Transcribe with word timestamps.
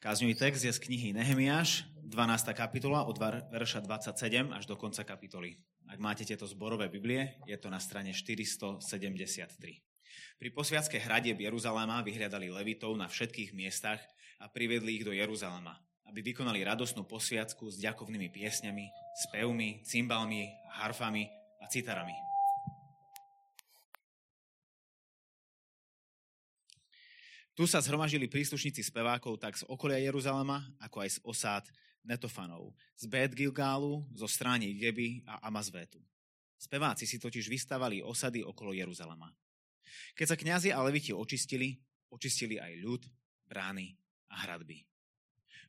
Kázňový 0.00 0.32
text 0.32 0.64
je 0.64 0.72
z 0.72 0.80
knihy 0.80 1.12
Nehemiáš, 1.12 1.84
12. 2.08 2.56
kapitola 2.56 3.04
od 3.04 3.20
verša 3.52 3.84
27 3.84 4.48
až 4.48 4.64
do 4.64 4.72
konca 4.72 5.04
kapitoly. 5.04 5.60
Ak 5.92 6.00
máte 6.00 6.24
tieto 6.24 6.48
zborové 6.48 6.88
Biblie, 6.88 7.36
je 7.44 7.52
to 7.60 7.68
na 7.68 7.76
strane 7.76 8.16
473. 8.16 8.80
Pri 10.40 10.48
posviacke 10.56 10.96
hrade 10.96 11.36
Jeruzalema 11.36 12.00
vyhľadali 12.00 12.48
levitov 12.48 12.96
na 12.96 13.12
všetkých 13.12 13.52
miestach 13.52 14.00
a 14.40 14.48
privedli 14.48 14.96
ich 14.96 15.04
do 15.04 15.12
Jeruzalema, 15.12 15.76
aby 16.08 16.32
vykonali 16.32 16.64
radosnú 16.64 17.04
posviacku 17.04 17.68
s 17.68 17.76
ďakovnými 17.84 18.32
piesňami, 18.32 18.88
spevmi, 19.28 19.84
cymbalmi, 19.84 20.48
harfami 20.80 21.28
a 21.60 21.68
citarami. 21.68 22.29
Tu 27.60 27.68
sa 27.68 27.84
zhromažili 27.84 28.24
príslušníci 28.24 28.80
spevákov 28.80 29.36
tak 29.36 29.52
z 29.52 29.68
okolia 29.68 30.00
Jeruzalema, 30.00 30.64
ako 30.80 31.04
aj 31.04 31.10
z 31.12 31.18
osád 31.20 31.64
Netofanov, 32.00 32.72
z 32.96 33.04
Bet 33.04 33.36
Gilgálu, 33.36 34.00
zo 34.16 34.24
stráni 34.24 34.72
Geby 34.80 35.28
a 35.28 35.44
Amazvétu. 35.44 36.00
Speváci 36.56 37.04
si 37.04 37.20
totiž 37.20 37.52
vystávali 37.52 38.00
osady 38.00 38.40
okolo 38.40 38.72
Jeruzalema. 38.72 39.28
Keď 40.16 40.26
sa 40.32 40.40
kňazi 40.40 40.72
a 40.72 40.80
leviti 40.80 41.12
očistili, 41.12 41.76
očistili 42.08 42.56
aj 42.56 42.80
ľud, 42.80 43.02
brány 43.44 43.92
a 44.32 44.40
hradby. 44.40 44.80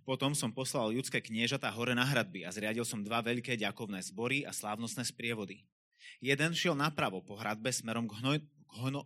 Potom 0.07 0.31
som 0.31 0.55
poslal 0.55 0.95
ľudské 0.95 1.19
kniežatá 1.19 1.67
hore 1.75 1.91
na 1.91 2.07
hradby 2.07 2.47
a 2.47 2.55
zriadil 2.55 2.87
som 2.87 3.03
dva 3.03 3.19
veľké 3.19 3.59
ďakovné 3.59 3.99
zbory 3.99 4.47
a 4.47 4.55
slávnostné 4.55 5.03
sprievody. 5.03 5.67
Jeden 6.23 6.55
šiel 6.55 6.71
napravo 6.71 7.19
po 7.19 7.35
hradbe 7.35 7.67
smerom 7.67 8.07
k, 8.07 8.15
hnoj, 8.23 8.37
k 8.39 8.73
hno, 8.79 9.03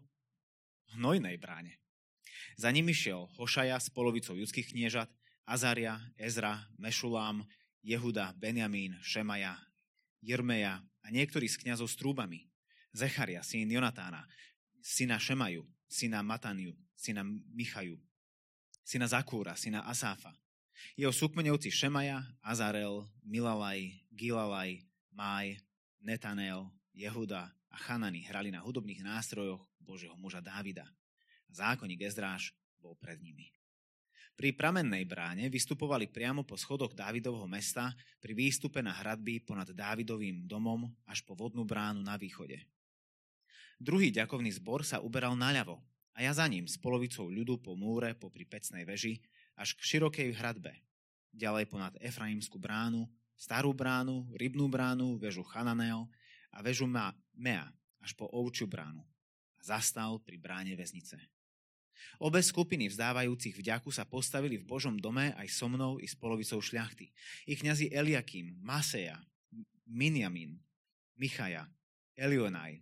hnojnej 0.93 1.41
bráne. 1.41 1.81
Za 2.55 2.71
nimi 2.71 2.95
šiel 2.95 3.27
Hošaja 3.35 3.75
s 3.75 3.91
polovicou 3.91 4.35
judských 4.35 4.71
kniežat, 4.71 5.11
Azaria, 5.43 5.99
Ezra, 6.15 6.63
Mešulám, 6.79 7.43
Jehuda, 7.83 8.33
Benjamín, 8.39 8.97
Šemaja, 9.03 9.59
Jermeja 10.23 10.81
a 11.03 11.07
niektorí 11.11 11.45
z 11.45 11.61
kniazov 11.61 11.91
s 11.91 11.99
trúbami. 11.99 12.47
Zecharia, 12.95 13.43
syn 13.43 13.67
Jonatána, 13.67 14.23
syna 14.79 15.19
Šemaju, 15.19 15.67
syna 15.85 16.23
Mataniu, 16.23 16.73
syna 16.95 17.27
Michaju, 17.27 17.99
syna 18.87 19.05
Zakúra, 19.05 19.53
syna 19.59 19.83
Asáfa. 19.83 20.31
Jeho 20.95 21.11
súkmeňovci 21.11 21.69
Šemaja, 21.69 22.23
Azarel, 22.39 23.03
Milalaj, 23.27 23.99
Gilalaj, 24.15 24.79
Maj, 25.11 25.59
Netanel, 25.99 26.71
Jehuda 26.95 27.51
a 27.51 27.75
Chanani 27.75 28.23
hrali 28.23 28.47
na 28.47 28.63
hudobných 28.63 29.03
nástrojoch 29.03 29.59
Božieho 29.83 30.15
muža 30.15 30.39
Dávida. 30.39 30.87
Zákonník 31.55 32.03
Ezdráž 32.03 32.51
bol 32.83 32.99
pred 32.99 33.23
nimi. 33.23 33.47
Pri 34.35 34.51
pramennej 34.51 35.07
bráne 35.07 35.47
vystupovali 35.47 36.11
priamo 36.11 36.43
po 36.43 36.59
schodoch 36.59 36.91
Dávidovho 36.91 37.47
mesta 37.47 37.95
pri 38.19 38.35
výstupe 38.35 38.83
na 38.83 38.91
hradby 38.91 39.39
ponad 39.39 39.71
Dávidovým 39.71 40.43
domom 40.43 40.91
až 41.07 41.23
po 41.23 41.39
vodnú 41.39 41.63
bránu 41.63 42.03
na 42.03 42.19
východe. 42.19 42.59
Druhý 43.79 44.11
ďakovný 44.11 44.51
zbor 44.59 44.83
sa 44.83 44.99
uberal 44.99 45.39
naľavo 45.39 45.79
a 46.11 46.27
ja 46.27 46.35
za 46.35 46.43
ním 46.51 46.67
s 46.67 46.75
polovicou 46.75 47.31
ľudu 47.31 47.63
po 47.63 47.79
múre 47.79 48.11
popri 48.11 48.43
pecnej 48.43 48.83
veži 48.83 49.23
až 49.55 49.79
k 49.79 49.95
širokej 49.95 50.35
hradbe. 50.35 50.75
Ďalej 51.31 51.71
ponad 51.71 51.95
Efraimskú 52.03 52.59
bránu, 52.59 53.07
starú 53.39 53.71
bránu, 53.71 54.27
rybnú 54.35 54.67
bránu, 54.67 55.15
väžu 55.15 55.47
Chananeo 55.47 56.11
a 56.51 56.59
väžu 56.59 56.87
Mea 56.87 57.67
až 58.03 58.11
po 58.19 58.27
ovčiu 58.31 58.67
bránu. 58.67 59.03
A 59.59 59.61
zastal 59.63 60.19
pri 60.23 60.35
bráne 60.39 60.75
väznice. 60.75 61.34
Obe 62.19 62.39
skupiny 62.39 62.87
vzdávajúcich 62.91 63.55
vďaku 63.59 63.91
sa 63.91 64.07
postavili 64.07 64.59
v 64.59 64.67
Božom 64.67 64.95
dome 64.95 65.35
aj 65.35 65.47
so 65.51 65.67
mnou 65.67 65.99
i 65.99 66.07
s 66.07 66.15
polovicou 66.15 66.63
šľachty. 66.63 67.11
Ich 67.49 67.59
kniazy 67.59 67.91
Eliakim, 67.91 68.55
Maseja, 68.63 69.19
Minjamin, 69.85 70.59
Michaja, 71.15 71.67
Elionaj, 72.15 72.79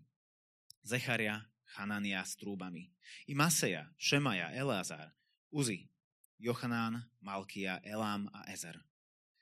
Zecharia, 0.85 1.41
Hanania 1.77 2.21
s 2.21 2.37
trúbami. 2.37 2.91
I 3.27 3.33
Maseja, 3.33 3.89
Šemaja, 3.97 4.53
Eleazar, 4.53 5.09
Uzi, 5.49 5.89
Jochanán, 6.37 7.01
Malkia, 7.21 7.79
Elám 7.85 8.29
a 8.33 8.45
Ezer. 8.51 8.77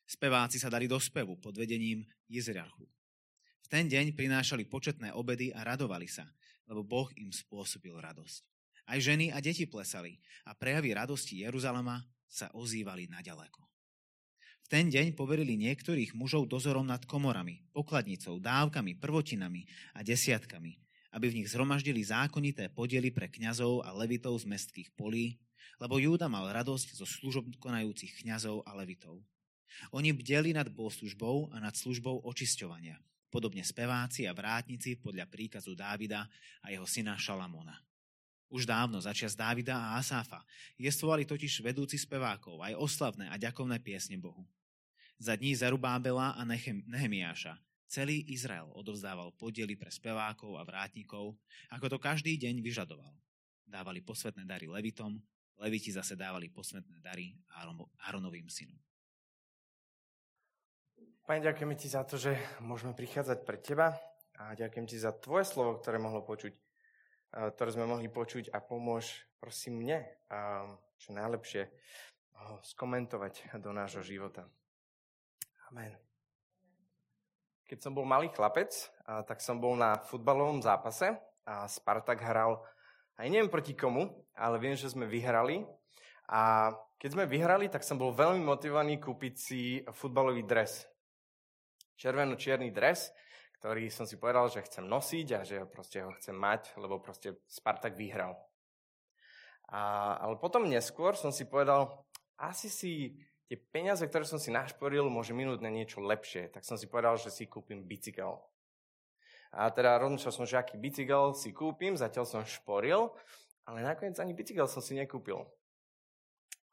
Speváci 0.05 0.59
sa 0.59 0.67
dali 0.67 0.91
do 0.91 0.99
spevu 0.99 1.39
pod 1.39 1.55
vedením 1.55 2.03
Jezriarchu. 2.27 2.83
V 3.63 3.67
ten 3.71 3.87
deň 3.87 4.11
prinášali 4.11 4.67
početné 4.67 5.15
obedy 5.15 5.55
a 5.55 5.63
radovali 5.63 6.07
sa, 6.07 6.27
lebo 6.67 6.83
Boh 6.83 7.07
im 7.15 7.31
spôsobil 7.31 7.95
radosť. 7.95 8.50
Aj 8.91 8.99
ženy 8.99 9.31
a 9.31 9.39
deti 9.39 9.63
plesali 9.63 10.19
a 10.43 10.51
prejavy 10.51 10.91
radosti 10.91 11.47
Jeruzalema 11.47 12.03
sa 12.27 12.51
ozývali 12.51 13.07
naďaleko. 13.07 13.63
V 14.63 14.67
ten 14.67 14.91
deň 14.91 15.15
poverili 15.15 15.55
niektorých 15.55 16.11
mužov 16.11 16.51
dozorom 16.51 16.83
nad 16.83 17.07
komorami, 17.07 17.63
pokladnicou, 17.71 18.43
dávkami, 18.43 18.99
prvotinami 18.99 19.63
a 19.95 20.03
desiatkami, 20.03 20.75
aby 21.15 21.25
v 21.31 21.39
nich 21.39 21.55
zhromaždili 21.55 22.03
zákonité 22.03 22.67
podiely 22.67 23.15
pre 23.15 23.31
kňazov 23.31 23.79
a 23.87 23.95
levitov 23.95 24.35
z 24.43 24.51
mestských 24.51 24.91
polí, 24.91 25.39
lebo 25.79 25.95
Júda 25.95 26.27
mal 26.27 26.51
radosť 26.51 26.91
zo 26.99 27.07
služob 27.07 27.47
konajúcich 27.63 28.27
kňazov 28.27 28.67
a 28.67 28.75
levitov. 28.75 29.23
Oni 29.95 30.11
bdeli 30.11 30.51
nad 30.51 30.67
bohoslužbou 30.67 31.47
a 31.55 31.63
nad 31.63 31.79
službou 31.79 32.27
očisťovania, 32.27 32.99
podobne 33.31 33.63
speváci 33.63 34.27
a 34.27 34.35
vrátnici 34.35 34.99
podľa 34.99 35.31
príkazu 35.31 35.79
Dávida 35.79 36.27
a 36.59 36.75
jeho 36.75 36.83
syna 36.83 37.15
Šalamona. 37.15 37.90
Už 38.51 38.67
dávno, 38.67 38.99
začias 38.99 39.31
Dávida 39.31 39.79
a 39.79 39.95
Asáfa, 39.95 40.43
jestvovali 40.75 41.23
totiž 41.23 41.63
vedúci 41.63 41.95
spevákov, 41.95 42.59
aj 42.59 42.75
oslavné 42.75 43.31
a 43.31 43.39
ďakovné 43.39 43.79
piesne 43.79 44.19
Bohu. 44.19 44.43
Za 45.15 45.39
dní 45.39 45.55
Zerubábela 45.55 46.35
a 46.35 46.43
Nehemiáša 46.43 47.55
celý 47.87 48.27
Izrael 48.27 48.67
odovzdával 48.75 49.31
podiely 49.39 49.79
pre 49.79 49.87
spevákov 49.87 50.59
a 50.59 50.67
vrátnikov, 50.67 51.39
ako 51.71 51.95
to 51.95 51.97
každý 52.03 52.35
deň 52.35 52.59
vyžadoval. 52.59 53.15
Dávali 53.63 54.03
posvetné 54.03 54.43
dary 54.43 54.67
levitom, 54.67 55.15
leviti 55.55 55.95
zase 55.95 56.19
dávali 56.19 56.51
posvetné 56.51 56.99
dary 56.99 57.31
Áronovým 58.03 58.51
synom. 58.51 58.75
Pane, 61.23 61.39
ďakujeme 61.39 61.75
ti 61.79 61.87
za 61.87 62.03
to, 62.03 62.19
že 62.19 62.35
môžeme 62.59 62.91
prichádzať 62.91 63.47
pred 63.47 63.63
teba 63.63 63.95
a 64.35 64.51
ďakujem 64.59 64.91
ti 64.91 64.99
za 64.99 65.15
tvoje 65.15 65.47
slovo, 65.47 65.79
ktoré 65.79 66.01
mohlo 66.03 66.19
počuť 66.27 66.51
ktoré 67.31 67.69
sme 67.71 67.87
mohli 67.87 68.11
počuť 68.11 68.51
a 68.51 68.59
pomôž, 68.59 69.23
prosím, 69.39 69.81
mne 69.81 70.03
čo 70.99 71.15
najlepšie 71.15 71.71
skomentovať 72.75 73.55
do 73.63 73.71
nášho 73.71 74.03
života. 74.03 74.45
Amen. 75.71 75.95
Keď 77.65 77.79
som 77.79 77.95
bol 77.95 78.03
malý 78.03 78.27
chlapec, 78.35 78.69
tak 79.07 79.39
som 79.39 79.55
bol 79.55 79.79
na 79.79 79.95
futbalovom 80.03 80.59
zápase 80.59 81.15
a 81.47 81.65
Spartak 81.71 82.19
hral 82.19 82.59
aj 83.15 83.27
neviem 83.29 83.47
proti 83.53 83.77
komu, 83.77 84.11
ale 84.33 84.57
viem, 84.59 84.75
že 84.75 84.91
sme 84.91 85.07
vyhrali. 85.07 85.63
A 86.31 86.73
keď 86.97 87.09
sme 87.15 87.29
vyhrali, 87.29 87.69
tak 87.69 87.85
som 87.85 87.95
bol 87.95 88.11
veľmi 88.11 88.41
motivovaný 88.41 88.97
kúpiť 88.97 89.33
si 89.37 89.61
futbalový 89.93 90.41
dres. 90.43 90.89
Červeno-čierny 92.01 92.73
dres 92.73 93.13
ktorý 93.61 93.93
som 93.93 94.09
si 94.09 94.17
povedal, 94.17 94.49
že 94.49 94.65
chcem 94.65 94.89
nosiť 94.89 95.27
a 95.37 95.45
že 95.45 95.69
proste 95.69 96.01
ho 96.01 96.09
chcem 96.17 96.33
mať, 96.33 96.73
lebo 96.81 96.97
proste 96.97 97.37
Spartak 97.45 97.93
vyhral. 97.93 98.33
A, 99.69 100.17
ale 100.17 100.41
potom 100.41 100.65
neskôr 100.65 101.13
som 101.13 101.29
si 101.29 101.45
povedal, 101.45 101.93
asi 102.41 102.73
si 102.73 103.21
tie 103.45 103.61
peniaze, 103.61 104.01
ktoré 104.01 104.25
som 104.25 104.41
si 104.41 104.49
našporil, 104.49 105.13
môže 105.13 105.37
minúť 105.37 105.61
na 105.61 105.69
niečo 105.69 106.01
lepšie. 106.01 106.49
Tak 106.49 106.65
som 106.65 106.73
si 106.73 106.89
povedal, 106.89 107.21
že 107.21 107.29
si 107.29 107.45
kúpim 107.45 107.85
bicykel. 107.85 108.41
A 109.53 109.69
teda 109.69 110.01
rozmýšľal 110.01 110.33
som, 110.33 110.49
že 110.49 110.57
aký 110.57 110.81
bicykel 110.81 111.37
si 111.37 111.53
kúpim, 111.53 111.93
zatiaľ 111.93 112.25
som 112.25 112.41
šporil, 112.41 113.13
ale 113.69 113.85
nakoniec 113.85 114.17
ani 114.17 114.33
bicykel 114.33 114.65
som 114.65 114.81
si 114.81 114.97
nekúpil. 114.97 115.37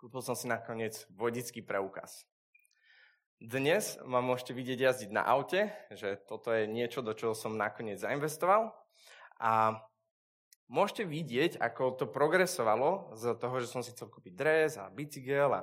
Kúpil 0.00 0.25
som 0.25 0.32
si 0.32 0.48
nakoniec 0.48 1.04
vodický 1.12 1.60
preukaz. 1.60 2.24
Dnes 3.39 3.95
ma 4.03 4.19
môžete 4.19 4.51
vidieť 4.51 4.79
jazdiť 4.83 5.11
na 5.15 5.23
aute, 5.23 5.71
že 5.95 6.19
toto 6.27 6.51
je 6.51 6.67
niečo, 6.67 7.07
do 7.07 7.15
čoho 7.15 7.39
som 7.39 7.55
nakoniec 7.55 8.03
zainvestoval. 8.03 8.75
A 9.39 9.79
môžete 10.67 11.07
vidieť, 11.07 11.63
ako 11.63 11.95
to 11.95 12.11
progresovalo 12.11 13.15
z 13.15 13.39
toho, 13.39 13.63
že 13.63 13.71
som 13.71 13.87
si 13.87 13.95
chcel 13.95 14.11
kúpiť 14.11 14.35
dres 14.35 14.75
a 14.75 14.91
bicykel 14.91 15.55
a, 15.55 15.63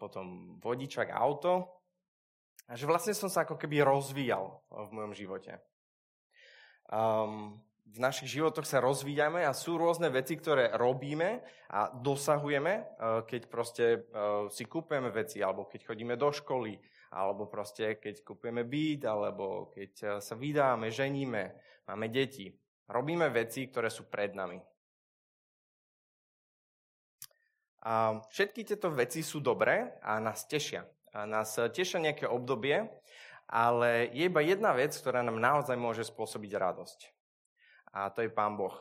potom 0.00 0.56
vodičak 0.64 1.12
a 1.12 1.20
auto. 1.20 1.76
A 2.72 2.80
že 2.80 2.88
vlastne 2.88 3.12
som 3.12 3.28
sa 3.28 3.44
ako 3.44 3.60
keby 3.60 3.84
rozvíjal 3.84 4.64
v 4.72 4.88
mojom 4.96 5.12
živote. 5.12 5.60
Um, 6.88 7.60
v 7.84 8.00
našich 8.00 8.32
životoch 8.32 8.64
sa 8.64 8.80
rozvíjame 8.80 9.44
a 9.44 9.52
sú 9.52 9.76
rôzne 9.76 10.08
veci, 10.08 10.40
ktoré 10.40 10.72
robíme 10.72 11.44
a 11.68 11.92
dosahujeme, 11.92 12.96
keď 13.28 13.42
proste 13.52 14.08
si 14.50 14.64
kúpeme 14.64 15.12
veci, 15.12 15.44
alebo 15.44 15.68
keď 15.68 15.92
chodíme 15.92 16.16
do 16.16 16.32
školy, 16.32 16.80
alebo 17.14 17.46
proste 17.46 17.94
keď 18.02 18.26
kupujeme 18.26 18.66
byt, 18.66 19.06
alebo 19.06 19.70
keď 19.70 19.92
eh, 20.02 20.08
sa 20.18 20.34
vydáme, 20.34 20.90
ženíme, 20.90 21.42
máme 21.86 22.06
deti. 22.10 22.50
Robíme 22.90 23.30
veci, 23.30 23.70
ktoré 23.70 23.88
sú 23.88 24.10
pred 24.10 24.34
nami. 24.36 24.60
A 27.84 28.16
všetky 28.32 28.64
tieto 28.64 28.88
veci 28.92 29.20
sú 29.20 29.44
dobré 29.44 30.00
a 30.00 30.16
nás 30.20 30.48
tešia. 30.48 30.84
A 31.12 31.28
nás 31.28 31.52
tešia 31.72 32.00
nejaké 32.00 32.24
obdobie, 32.24 32.80
ale 33.44 34.08
je 34.12 34.24
iba 34.24 34.40
jedna 34.40 34.72
vec, 34.72 34.96
ktorá 34.96 35.20
nám 35.20 35.36
naozaj 35.36 35.76
môže 35.76 36.04
spôsobiť 36.04 36.52
radosť. 36.56 36.98
A 37.94 38.08
to 38.08 38.24
je 38.24 38.32
Pán 38.32 38.56
Boh. 38.56 38.74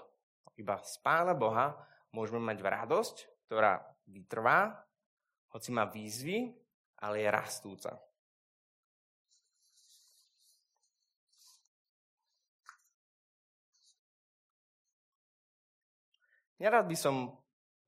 Iba 0.55 0.79
z 0.81 0.97
Pána 1.03 1.35
Boha 1.35 1.75
môžeme 2.15 2.39
mať 2.39 2.63
radosť, 2.63 3.15
ktorá 3.47 3.83
vytrvá, 4.07 4.83
hoci 5.51 5.69
má 5.69 5.85
výzvy, 5.85 6.55
ale 6.97 7.21
je 7.21 7.29
rastúca. 7.29 7.91
Nerad 16.63 16.87
by 16.87 16.95
som 16.95 17.35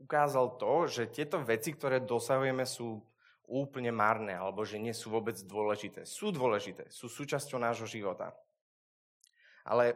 ukázal 0.03 0.59
to, 0.59 0.83
že 0.91 1.07
tieto 1.07 1.39
veci, 1.39 1.71
ktoré 1.71 2.03
dosahujeme, 2.03 2.67
sú 2.67 2.99
úplne 3.47 3.95
marné, 3.95 4.35
alebo 4.35 4.67
že 4.67 4.75
nie 4.75 4.91
sú 4.91 5.15
vôbec 5.15 5.39
dôležité. 5.47 6.03
Sú 6.03 6.35
dôležité, 6.35 6.91
sú 6.91 7.07
súčasťou 7.07 7.55
nášho 7.55 7.87
života. 7.87 8.35
Ale 9.63 9.95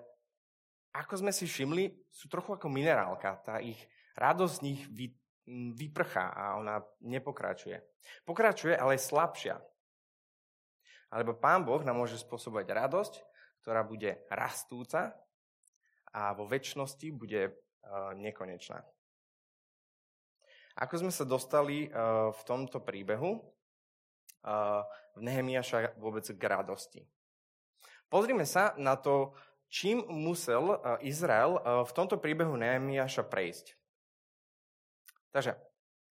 ako 0.96 1.20
sme 1.20 1.36
si 1.36 1.44
všimli, 1.44 1.92
sú 2.08 2.31
trochu 2.31 2.56
ako 2.56 2.72
minerálka. 2.72 3.44
Tá 3.44 3.60
ich 3.60 3.78
radosť 4.16 4.54
z 4.56 4.64
nich 4.64 4.81
vy, 4.88 5.12
vyprchá 5.76 6.31
a 6.31 6.56
ona 6.56 6.80
nepokračuje. 7.04 7.84
Pokračuje, 8.24 8.80
ale 8.80 8.96
je 8.96 9.08
slabšia. 9.12 9.60
Alebo 11.12 11.36
Pán 11.36 11.68
Boh 11.68 11.84
nám 11.84 12.00
môže 12.00 12.16
spôsobovať 12.16 12.66
radosť, 12.70 13.14
ktorá 13.60 13.84
bude 13.84 14.24
rastúca 14.31 15.20
a 16.16 16.31
vo 16.31 16.48
väčšnosti 16.48 17.12
bude 17.12 17.54
nekonečná. 18.18 18.81
Ako 20.80 20.96
sme 21.04 21.12
sa 21.12 21.28
dostali 21.28 21.92
v 22.31 22.42
tomto 22.48 22.80
príbehu 22.80 23.44
v 25.16 25.20
Nehemiaša 25.20 26.00
vôbec 26.00 26.24
k 26.24 26.40
radosti? 26.40 27.02
Pozrime 28.08 28.48
sa 28.48 28.72
na 28.80 28.96
to, 28.96 29.36
čím 29.68 30.08
musel 30.08 30.80
Izrael 31.04 31.60
v 31.84 31.92
tomto 31.92 32.16
príbehu 32.16 32.56
Nehemiaša 32.56 33.28
prejsť. 33.28 33.80
Takže, 35.30 35.54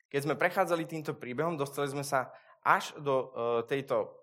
keď 0.08 0.20
sme 0.22 0.38
prechádzali 0.38 0.84
týmto 0.86 1.12
príbehom, 1.16 1.58
dostali 1.58 1.90
sme 1.90 2.06
sa 2.06 2.30
až 2.62 2.94
do 2.98 3.14
uh, 3.14 3.62
tejto 3.66 4.14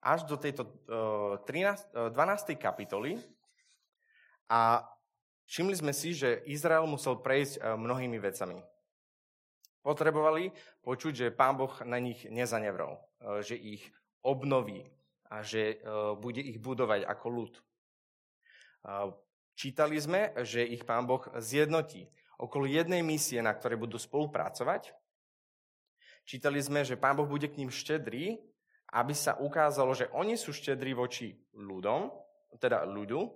až 0.00 0.24
do 0.24 0.40
tejto 0.40 0.64
uh, 0.88 1.36
13, 1.44 1.92
uh, 1.92 2.08
12. 2.08 2.56
kapitoly 2.56 3.20
a 4.48 4.80
Všimli 5.50 5.74
sme 5.74 5.90
si, 5.90 6.14
že 6.14 6.46
Izrael 6.46 6.86
musel 6.86 7.18
prejsť 7.18 7.58
eh, 7.58 7.74
mnohými 7.74 8.22
vecami. 8.22 8.62
Potrebovali 9.82 10.54
počuť, 10.86 11.12
že 11.26 11.34
pán 11.34 11.58
Boh 11.58 11.74
na 11.82 11.98
nich 11.98 12.22
nezanevrol, 12.30 13.02
eh, 13.18 13.42
že 13.42 13.58
ich 13.58 13.82
obnoví 14.22 14.86
a 15.26 15.42
že 15.42 15.74
eh, 15.74 16.14
bude 16.14 16.38
ich 16.38 16.62
budovať 16.62 17.02
ako 17.02 17.26
ľud. 17.28 17.54
Čítali 19.60 20.00
sme, 20.00 20.32
že 20.40 20.64
ich 20.64 20.88
pán 20.88 21.04
Boh 21.04 21.20
zjednotí 21.36 22.08
okolo 22.40 22.64
jednej 22.64 23.04
misie, 23.04 23.44
na 23.44 23.52
ktorej 23.52 23.76
budú 23.76 24.00
spolupracovať. 24.00 24.96
Čítali 26.24 26.64
sme, 26.64 26.80
že 26.80 26.96
pán 26.96 27.12
Boh 27.12 27.28
bude 27.28 27.44
k 27.44 27.60
ním 27.60 27.68
štedrý, 27.68 28.40
aby 28.88 29.12
sa 29.12 29.36
ukázalo, 29.36 29.92
že 29.92 30.08
oni 30.16 30.40
sú 30.40 30.56
štedrí 30.56 30.96
voči 30.96 31.36
ľudom, 31.52 32.08
teda 32.56 32.88
ľudu, 32.88 33.28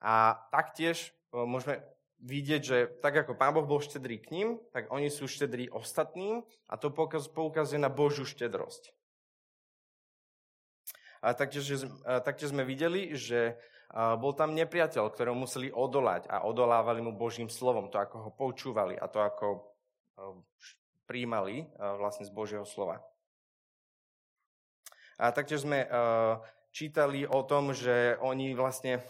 a 0.00 0.36
taktiež 0.52 1.12
môžeme 1.32 1.82
vidieť, 2.20 2.62
že 2.62 2.76
tak 3.00 3.16
ako 3.24 3.32
Pán 3.32 3.56
Boh 3.56 3.64
bol 3.64 3.80
štedrý 3.80 4.20
k 4.20 4.28
ním, 4.34 4.48
tak 4.76 4.92
oni 4.92 5.08
sú 5.08 5.24
štedrí 5.24 5.72
ostatným 5.72 6.44
a 6.68 6.74
to 6.76 6.92
poukazuje 7.32 7.80
na 7.80 7.88
Božiu 7.88 8.28
štedrosť. 8.28 8.92
A 11.20 11.32
taktiež, 11.32 11.88
taktiež 12.24 12.52
sme 12.52 12.64
videli, 12.64 13.12
že 13.16 13.56
bol 13.92 14.32
tam 14.32 14.56
nepriateľ, 14.56 15.10
ktorého 15.12 15.36
museli 15.36 15.68
odolať 15.72 16.28
a 16.30 16.44
odolávali 16.46 17.04
mu 17.04 17.12
Božím 17.12 17.48
slovom, 17.48 17.88
to 17.88 18.00
ako 18.00 18.16
ho 18.28 18.30
počúvali 18.32 18.96
a 18.96 19.04
to 19.08 19.20
ako 19.20 19.68
príjmali 21.08 21.66
vlastne 21.76 22.24
z 22.24 22.32
Božieho 22.32 22.64
slova. 22.64 23.02
A 25.20 25.28
taktiež 25.32 25.68
sme 25.68 25.84
čítali 26.72 27.28
o 27.28 27.44
tom, 27.44 27.76
že 27.76 28.16
oni 28.24 28.56
vlastne 28.56 29.04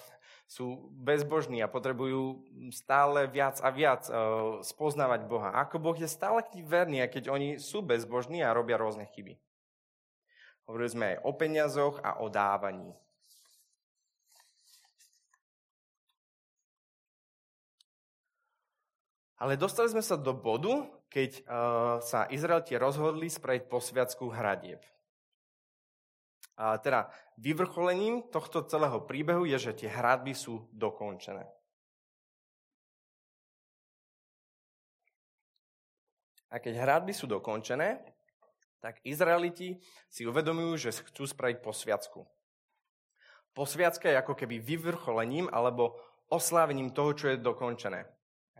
sú 0.50 0.90
bezbožní 0.98 1.62
a 1.62 1.70
potrebujú 1.70 2.42
stále 2.74 3.30
viac 3.30 3.62
a 3.62 3.70
viac 3.70 4.02
uh, 4.10 4.58
spoznávať 4.66 5.30
Boha. 5.30 5.54
Ako 5.62 5.78
Boh 5.78 5.94
je 5.94 6.10
stále 6.10 6.42
k 6.42 6.66
verný, 6.66 7.06
aj 7.06 7.14
keď 7.14 7.24
oni 7.30 7.48
sú 7.62 7.86
bezbožní 7.86 8.42
a 8.42 8.50
robia 8.50 8.74
rôzne 8.74 9.06
chyby. 9.14 9.38
Hovorili 10.66 10.90
sme 10.90 11.04
aj 11.14 11.16
o 11.22 11.30
peniazoch 11.38 12.02
a 12.02 12.18
o 12.18 12.26
dávaní. 12.26 12.90
Ale 19.38 19.54
dostali 19.54 19.86
sme 19.86 20.02
sa 20.02 20.18
do 20.18 20.34
bodu, 20.34 20.82
keď 21.14 21.30
uh, 21.46 22.02
sa 22.02 22.26
Izraelti 22.26 22.74
rozhodli 22.74 23.30
spraviť 23.30 23.70
posviacku 23.70 24.26
hradieb. 24.34 24.82
A 26.60 26.76
teda 26.76 27.08
vyvrcholením 27.40 28.28
tohto 28.28 28.60
celého 28.68 29.00
príbehu 29.08 29.48
je, 29.48 29.56
že 29.56 29.72
tie 29.72 29.88
hradby 29.88 30.36
sú 30.36 30.68
dokončené. 30.76 31.48
A 36.52 36.60
keď 36.60 36.84
hradby 36.84 37.16
sú 37.16 37.24
dokončené, 37.24 38.04
tak 38.84 39.00
Izraeliti 39.08 39.80
si 40.12 40.28
uvedomujú, 40.28 40.76
že 40.76 41.00
chcú 41.08 41.24
spraviť 41.24 41.64
posviacku. 41.64 42.28
Posviacka 43.56 44.12
je 44.12 44.20
ako 44.20 44.36
keby 44.36 44.60
vyvrcholením 44.60 45.48
alebo 45.48 45.96
oslávením 46.28 46.92
toho, 46.92 47.16
čo 47.16 47.32
je 47.32 47.40
dokončené. 47.40 48.04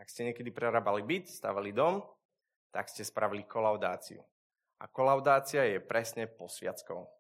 Ak 0.01 0.09
ste 0.09 0.33
niekedy 0.33 0.49
prerábali 0.49 1.05
byt, 1.05 1.29
stavali 1.29 1.77
dom, 1.77 2.01
tak 2.73 2.89
ste 2.89 3.05
spravili 3.05 3.45
kolaudáciu. 3.45 4.25
A 4.81 4.89
kolaudácia 4.89 5.69
je 5.69 5.85
presne 5.85 6.25
posviackou. 6.25 7.20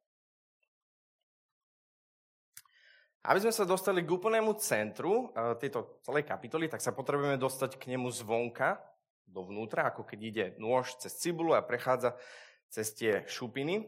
Aby 3.21 3.45
sme 3.45 3.53
sa 3.53 3.69
dostali 3.69 4.01
k 4.01 4.13
úplnému 4.17 4.57
centru 4.57 5.29
eh, 5.33 5.53
tejto 5.61 6.01
celej 6.05 6.25
kapitoly, 6.25 6.73
tak 6.73 6.81
sa 6.81 6.97
potrebujeme 6.97 7.37
dostať 7.37 7.77
k 7.77 7.93
nemu 7.93 8.09
zvonka, 8.09 8.81
dovnútra, 9.31 9.87
ako 9.87 10.03
keď 10.03 10.19
ide 10.21 10.45
nôž 10.59 10.99
cez 10.99 11.15
cibulu 11.21 11.55
a 11.55 11.63
prechádza 11.63 12.19
cez 12.71 12.91
tie 12.95 13.23
šupiny, 13.27 13.87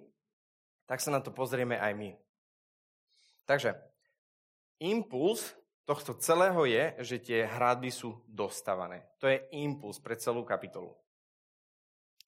tak 0.86 1.02
sa 1.02 1.10
na 1.14 1.22
to 1.22 1.34
pozrieme 1.34 1.78
aj 1.78 1.92
my. 1.94 2.10
Takže 3.46 3.74
impuls 4.82 5.54
tohto 5.82 6.14
celého 6.18 6.62
je, 6.66 6.84
že 7.02 7.16
tie 7.22 7.40
hradby 7.46 7.90
sú 7.90 8.22
dostávané. 8.26 9.02
To 9.18 9.26
je 9.26 9.42
impuls 9.54 9.98
pre 9.98 10.14
celú 10.14 10.46
kapitolu. 10.46 10.94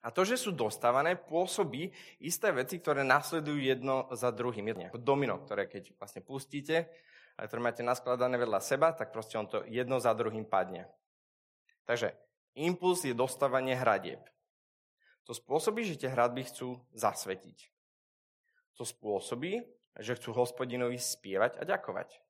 A 0.04 0.12
to, 0.12 0.20
že 0.20 0.36
sú 0.36 0.52
dostávané, 0.52 1.16
pôsobí 1.16 1.88
isté 2.20 2.52
veci, 2.52 2.76
ktoré 2.76 3.00
nasledujú 3.08 3.56
jedno 3.56 4.04
za 4.12 4.28
druhým. 4.28 4.68
Jedno 4.68 4.92
ako 4.92 5.00
domino, 5.00 5.40
ktoré 5.40 5.64
keď 5.64 5.96
vlastne 5.96 6.20
pustíte, 6.20 6.92
ktoré 7.40 7.60
máte 7.64 7.80
naskladané 7.80 8.36
vedľa 8.36 8.60
seba, 8.60 8.92
tak 8.92 9.16
proste 9.16 9.40
on 9.40 9.48
to 9.48 9.64
jedno 9.64 9.96
za 9.96 10.12
druhým 10.12 10.44
padne. 10.44 10.92
Takže 11.88 12.12
impuls 12.52 13.00
je 13.08 13.16
dostávanie 13.16 13.72
hradieb. 13.72 14.20
To 15.24 15.32
spôsobí, 15.32 15.88
že 15.88 15.96
tie 15.96 16.12
hradby 16.12 16.44
chcú 16.52 16.76
zasvetiť. 16.92 17.72
To 18.76 18.84
spôsobí, 18.84 19.64
že 20.04 20.20
chcú 20.20 20.36
hospodinovi 20.36 21.00
spievať 21.00 21.56
a 21.56 21.64
ďakovať. 21.64 22.20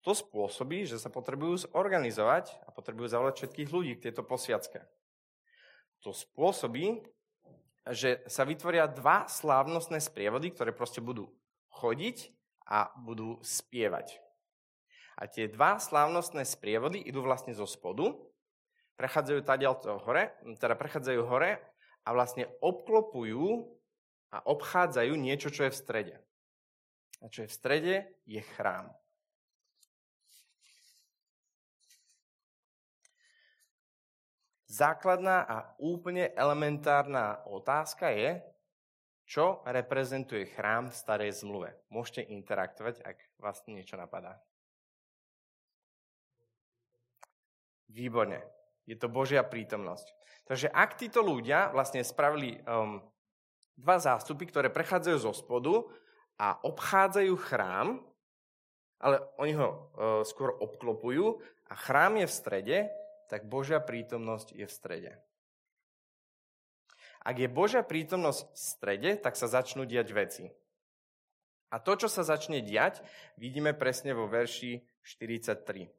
To 0.00 0.16
spôsobí, 0.16 0.88
že 0.88 0.96
sa 0.96 1.12
potrebujú 1.12 1.68
zorganizovať 1.68 2.56
a 2.64 2.72
potrebujú 2.72 3.12
zavolať 3.12 3.44
všetkých 3.44 3.68
ľudí 3.68 3.92
k 4.00 4.08
tejto 4.08 4.24
posviacke 4.24 4.95
to 6.02 6.10
spôsobí, 6.12 7.02
že 7.94 8.22
sa 8.26 8.42
vytvoria 8.42 8.90
dva 8.90 9.30
slávnostné 9.30 10.02
sprievody, 10.02 10.50
ktoré 10.50 10.74
proste 10.74 10.98
budú 10.98 11.30
chodiť 11.70 12.34
a 12.66 12.90
budú 12.98 13.38
spievať. 13.46 14.18
A 15.16 15.30
tie 15.30 15.48
dva 15.48 15.78
slávnostné 15.78 16.44
sprievody 16.44 17.00
idú 17.00 17.24
vlastne 17.24 17.54
zo 17.54 17.64
spodu, 17.64 18.12
prechádzajú 18.98 19.40
tadiaľto 19.44 20.02
hore, 20.02 20.34
teda 20.58 20.74
prechádzajú 20.74 21.20
hore 21.24 21.62
a 22.04 22.08
vlastne 22.12 22.50
obklopujú 22.60 23.64
a 24.34 24.42
obchádzajú 24.44 25.12
niečo, 25.14 25.48
čo 25.48 25.68
je 25.68 25.72
v 25.72 25.80
strede. 25.80 26.14
A 27.22 27.32
čo 27.32 27.46
je 27.46 27.48
v 27.48 27.56
strede, 27.56 27.94
je 28.28 28.42
chrám. 28.56 28.92
Základná 34.76 35.40
a 35.48 35.56
úplne 35.80 36.36
elementárna 36.36 37.40
otázka 37.48 38.12
je, 38.12 38.44
čo 39.24 39.64
reprezentuje 39.64 40.52
chrám 40.52 40.92
v 40.92 41.00
starej 41.00 41.32
zmluve. 41.40 41.72
Môžete 41.88 42.28
interaktovať, 42.28 43.00
ak 43.00 43.16
vás 43.40 43.64
niečo 43.64 43.96
napadá. 43.96 44.36
Výborne. 47.88 48.44
Je 48.84 49.00
to 49.00 49.08
Božia 49.08 49.40
prítomnosť. 49.40 50.12
Takže 50.44 50.68
ak 50.68 51.00
títo 51.00 51.24
ľudia 51.24 51.72
vlastne 51.72 52.04
spravili 52.04 52.60
um, 52.68 53.00
dva 53.80 53.96
zástupy, 53.96 54.44
ktoré 54.44 54.68
prechádzajú 54.68 55.18
zo 55.24 55.32
spodu 55.32 55.88
a 56.36 56.60
obchádzajú 56.60 57.32
chrám, 57.48 58.04
ale 59.00 59.24
oni 59.40 59.56
ho 59.56 59.68
uh, 59.72 59.76
skôr 60.20 60.52
obklopujú 60.52 61.40
a 61.72 61.74
chrám 61.80 62.20
je 62.20 62.26
v 62.28 62.36
strede, 62.36 62.78
tak 63.28 63.46
Božia 63.50 63.82
prítomnosť 63.82 64.54
je 64.54 64.66
v 64.66 64.72
strede. 64.72 65.12
Ak 67.26 67.42
je 67.42 67.50
Božia 67.50 67.82
prítomnosť 67.82 68.40
v 68.46 68.54
strede, 68.54 69.10
tak 69.18 69.34
sa 69.34 69.50
začnú 69.50 69.82
diať 69.82 70.14
veci. 70.14 70.44
A 71.74 71.82
to, 71.82 71.98
čo 71.98 72.06
sa 72.06 72.22
začne 72.22 72.62
diať, 72.62 73.02
vidíme 73.34 73.74
presne 73.74 74.14
vo 74.14 74.30
verši 74.30 74.78
43. 75.02 75.90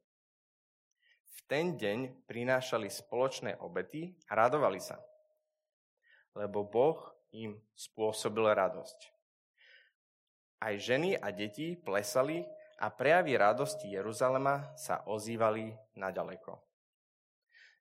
V 1.28 1.40
ten 1.52 1.76
deň 1.76 2.28
prinášali 2.28 2.88
spoločné 2.88 3.60
obety 3.60 4.16
a 4.32 4.40
radovali 4.40 4.80
sa, 4.80 5.04
lebo 6.32 6.64
Boh 6.64 7.12
im 7.36 7.60
spôsobil 7.76 8.48
radosť. 8.48 9.12
Aj 10.64 10.74
ženy 10.80 11.20
a 11.20 11.28
deti 11.36 11.76
plesali 11.76 12.48
a 12.80 12.88
prejavy 12.88 13.36
radosti 13.36 13.94
Jeruzalema 13.94 14.74
sa 14.80 15.04
ozývali 15.06 15.76
naďaleko. 16.00 16.67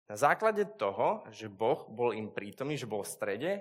Na 0.06 0.14
základe 0.14 0.62
toho, 0.78 1.26
že 1.34 1.50
Boh 1.50 1.90
bol 1.90 2.14
im 2.14 2.30
prítomný, 2.30 2.78
že 2.78 2.86
bol 2.86 3.02
v 3.02 3.10
strede, 3.10 3.52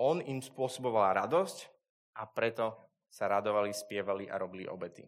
on 0.00 0.24
im 0.24 0.40
spôsoboval 0.40 1.12
radosť 1.12 1.68
a 2.16 2.24
preto 2.24 2.72
sa 3.12 3.28
radovali, 3.28 3.68
spievali 3.68 4.24
a 4.32 4.40
robili 4.40 4.64
obety. 4.64 5.04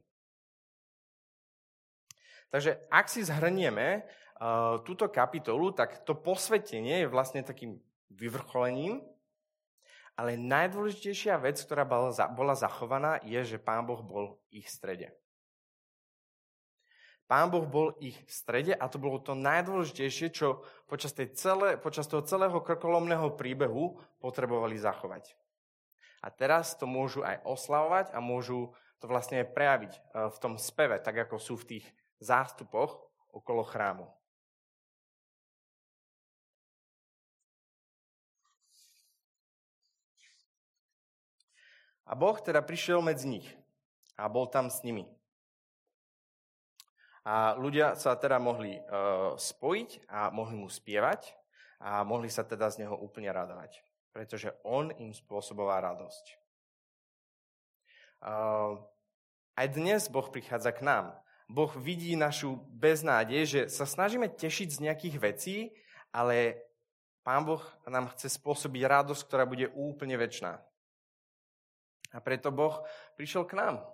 Takže 2.53 2.93
ak 2.93 3.09
si 3.09 3.25
zhrnieme 3.25 4.05
uh, 4.05 4.85
túto 4.85 5.09
kapitolu, 5.09 5.73
tak 5.73 6.05
to 6.05 6.13
posvetenie 6.13 7.01
je 7.01 7.09
vlastne 7.09 7.41
takým 7.41 7.81
vyvrcholením, 8.13 9.01
ale 10.13 10.37
najdôležitejšia 10.37 11.41
vec, 11.41 11.57
ktorá 11.65 11.89
bola 11.89 12.53
zachovaná, 12.53 13.17
je, 13.25 13.57
že 13.57 13.57
Pán 13.57 13.89
Boh 13.89 14.05
bol 14.05 14.37
ich 14.53 14.69
strede. 14.69 15.17
Pán 17.33 17.49
Boh 17.49 17.65
bol 17.65 17.97
ich 17.97 18.21
v 18.21 18.29
strede 18.29 18.73
a 18.77 18.93
to 18.93 19.01
bolo 19.01 19.17
to 19.17 19.33
najdôležitejšie, 19.33 20.37
čo 20.37 20.69
počas, 20.85 21.17
tej 21.17 21.33
celé, 21.33 21.81
počas 21.81 22.05
toho 22.05 22.21
celého 22.21 22.61
krkolomného 22.61 23.33
príbehu 23.41 23.97
potrebovali 24.21 24.77
zachovať. 24.77 25.33
A 26.21 26.29
teraz 26.29 26.77
to 26.77 26.85
môžu 26.85 27.25
aj 27.25 27.41
oslavovať 27.49 28.13
a 28.13 28.21
môžu 28.21 28.77
to 29.01 29.09
vlastne 29.09 29.49
prejaviť 29.49 29.93
e, 29.97 30.01
v 30.29 30.37
tom 30.45 30.61
speve, 30.61 31.01
tak 31.01 31.25
ako 31.25 31.41
sú 31.41 31.57
v 31.57 31.81
tých 31.81 31.87
zástupoch 32.21 33.01
okolo 33.33 33.65
chrámu. 33.65 34.13
A 42.05 42.13
Boh 42.13 42.37
teda 42.45 42.61
prišiel 42.61 43.01
medzi 43.01 43.25
nich 43.25 43.49
a 44.21 44.29
bol 44.29 44.45
tam 44.53 44.69
s 44.69 44.85
nimi. 44.85 45.09
A 47.23 47.55
ľudia 47.55 47.95
sa 47.95 48.19
teda 48.19 48.43
mohli 48.43 48.83
uh, 48.83 49.39
spojiť 49.39 50.11
a 50.11 50.35
mohli 50.35 50.59
mu 50.59 50.67
spievať 50.67 51.31
a 51.79 52.03
mohli 52.03 52.27
sa 52.27 52.43
teda 52.43 52.67
z 52.67 52.83
neho 52.83 52.99
úplne 52.99 53.31
radovať, 53.31 53.79
pretože 54.11 54.51
on 54.67 54.91
im 54.99 55.15
spôsoboval 55.15 55.87
radosť. 55.87 56.25
Uh, 58.23 58.83
aj 59.55 59.67
dnes 59.71 60.11
Boh 60.11 60.27
prichádza 60.27 60.75
k 60.75 60.83
nám. 60.83 61.15
Boh 61.47 61.71
vidí 61.79 62.19
našu 62.19 62.59
beznádej, 62.75 63.43
že 63.47 63.61
sa 63.71 63.87
snažíme 63.87 64.27
tešiť 64.27 64.69
z 64.75 64.83
nejakých 64.83 65.17
vecí, 65.23 65.57
ale 66.11 66.59
Pán 67.23 67.47
Boh 67.47 67.63
nám 67.87 68.11
chce 68.19 68.35
spôsobiť 68.35 68.83
radosť, 68.83 69.23
ktorá 69.31 69.47
bude 69.47 69.71
úplne 69.79 70.19
väčšiná. 70.19 70.59
A 72.13 72.19
preto 72.19 72.51
Boh 72.51 72.83
prišiel 73.15 73.47
k 73.47 73.63
nám 73.63 73.87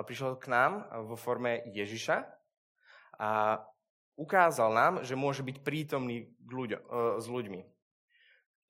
prišiel 0.00 0.40
k 0.40 0.48
nám 0.48 0.88
vo 1.04 1.20
forme 1.20 1.60
Ježiša 1.68 2.24
a 3.20 3.60
ukázal 4.16 4.72
nám, 4.72 4.94
že 5.04 5.12
môže 5.12 5.44
byť 5.44 5.60
prítomný 5.60 6.32
ľuďo, 6.48 6.78
e, 6.80 6.84
s 7.20 7.26
ľuďmi. 7.28 7.60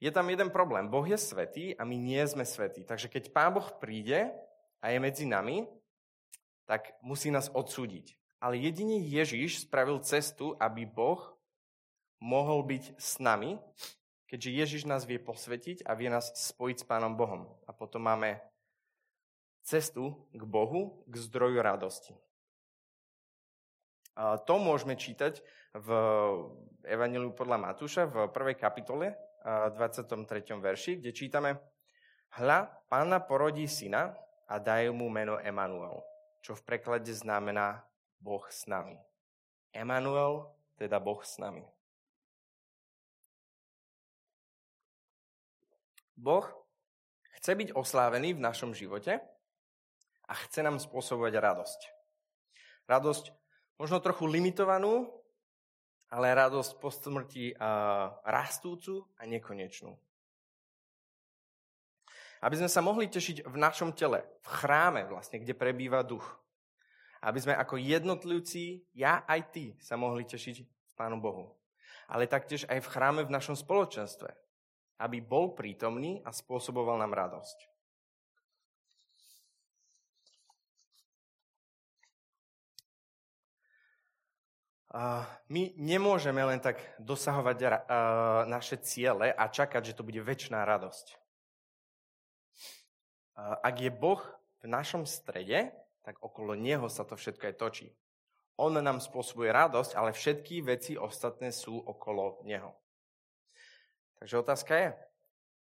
Je 0.02 0.10
tam 0.10 0.26
jeden 0.26 0.50
problém. 0.50 0.90
Boh 0.90 1.06
je 1.06 1.14
svetý 1.14 1.78
a 1.78 1.86
my 1.86 1.94
nie 1.94 2.18
sme 2.26 2.42
svetí. 2.42 2.82
Takže 2.82 3.06
keď 3.06 3.30
Pán 3.30 3.54
Boh 3.54 3.70
príde 3.78 4.34
a 4.82 4.90
je 4.90 4.98
medzi 4.98 5.22
nami, 5.30 5.62
tak 6.66 6.98
musí 7.06 7.30
nás 7.30 7.46
odsúdiť. 7.54 8.18
Ale 8.42 8.58
jedine 8.58 8.98
Ježiš 8.98 9.62
spravil 9.62 10.02
cestu, 10.02 10.58
aby 10.58 10.82
Boh 10.82 11.22
mohol 12.18 12.66
byť 12.66 12.98
s 12.98 13.22
nami, 13.22 13.62
keďže 14.26 14.50
Ježiš 14.50 14.82
nás 14.90 15.06
vie 15.06 15.22
posvetiť 15.22 15.86
a 15.86 15.94
vie 15.94 16.10
nás 16.10 16.34
spojiť 16.34 16.82
s 16.82 16.88
Pánom 16.88 17.14
Bohom. 17.14 17.46
A 17.66 17.70
potom 17.70 18.02
máme 18.02 18.42
cestu 19.62 20.28
k 20.34 20.42
Bohu, 20.42 21.06
k 21.06 21.14
zdroju 21.16 21.62
radosti. 21.62 22.14
A 24.12 24.36
to 24.36 24.60
môžeme 24.60 24.92
čítať 24.98 25.40
v 25.72 25.88
Evangeliu 26.84 27.32
podľa 27.32 27.56
Matúša 27.56 28.04
v 28.04 28.28
1. 28.28 28.60
kapitole 28.60 29.16
23. 29.42 30.20
verši, 30.60 31.00
kde 31.00 31.10
čítame 31.16 31.50
Hľa, 32.36 32.68
pána 32.88 33.24
porodí 33.24 33.64
syna 33.68 34.12
a 34.48 34.56
dajú 34.60 34.92
mu 34.92 35.08
meno 35.08 35.40
Emanuel, 35.40 36.04
čo 36.44 36.52
v 36.52 36.64
preklade 36.64 37.12
znamená 37.12 37.84
Boh 38.20 38.44
s 38.48 38.68
nami. 38.68 38.96
Emanuel, 39.72 40.52
teda 40.76 41.00
Boh 41.00 41.20
s 41.24 41.40
nami. 41.40 41.64
Boh 46.16 46.44
chce 47.40 47.52
byť 47.56 47.68
oslávený 47.72 48.36
v 48.36 48.44
našom 48.44 48.76
živote 48.76 49.18
a 50.32 50.34
chce 50.48 50.64
nám 50.64 50.80
spôsobovať 50.80 51.36
radosť. 51.36 51.80
Radosť 52.88 53.24
možno 53.76 54.00
trochu 54.00 54.24
limitovanú, 54.24 55.12
ale 56.08 56.32
radosť 56.32 56.80
po 56.80 56.88
smrti 56.88 57.52
rastúcu 58.24 59.04
a 59.20 59.28
nekonečnú. 59.28 59.92
Aby 62.42 62.64
sme 62.64 62.72
sa 62.72 62.80
mohli 62.80 63.12
tešiť 63.12 63.44
v 63.44 63.56
našom 63.60 63.92
tele, 63.92 64.24
v 64.40 64.48
chráme 64.48 65.04
vlastne, 65.06 65.38
kde 65.38 65.52
prebýva 65.52 66.00
duch. 66.00 66.24
Aby 67.22 67.38
sme 67.38 67.54
ako 67.54 67.78
jednotlivci, 67.78 68.82
ja 68.96 69.22
aj 69.28 69.40
ty, 69.54 69.64
sa 69.78 69.94
mohli 69.94 70.26
tešiť 70.26 70.56
v 70.64 70.92
Pánu 70.98 71.22
Bohu. 71.22 71.54
Ale 72.10 72.26
taktiež 72.26 72.66
aj 72.66 72.82
v 72.82 72.90
chráme 72.90 73.22
v 73.22 73.30
našom 73.30 73.54
spoločenstve. 73.54 74.32
Aby 74.98 75.22
bol 75.22 75.54
prítomný 75.54 76.18
a 76.26 76.34
spôsoboval 76.34 76.98
nám 76.98 77.14
radosť. 77.14 77.71
My 85.48 85.62
nemôžeme 85.80 86.44
len 86.44 86.60
tak 86.60 86.76
dosahovať 87.00 87.88
naše 88.44 88.76
ciele 88.84 89.32
a 89.32 89.48
čakať, 89.48 89.92
že 89.92 89.96
to 89.96 90.04
bude 90.04 90.20
väčšiná 90.20 90.60
radosť. 90.68 91.16
Ak 93.40 93.80
je 93.80 93.88
Boh 93.88 94.20
v 94.60 94.66
našom 94.68 95.08
strede, 95.08 95.72
tak 96.04 96.20
okolo 96.20 96.52
Neho 96.52 96.92
sa 96.92 97.08
to 97.08 97.16
všetko 97.16 97.48
aj 97.48 97.56
točí. 97.56 97.88
On 98.60 98.68
nám 98.76 99.00
spôsobuje 99.00 99.48
radosť, 99.48 99.96
ale 99.96 100.12
všetky 100.12 100.60
veci 100.60 101.00
ostatné 101.00 101.48
sú 101.48 101.80
okolo 101.80 102.44
Neho. 102.44 102.76
Takže 104.20 104.44
otázka 104.44 104.72
je, 104.76 104.88